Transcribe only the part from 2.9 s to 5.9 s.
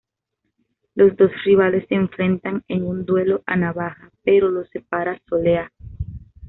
duelo a navaja, pero los separa Soleá.